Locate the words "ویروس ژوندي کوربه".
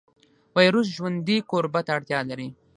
0.57-1.81